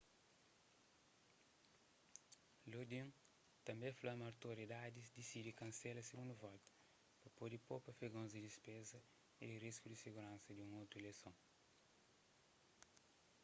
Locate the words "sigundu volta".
6.03-6.69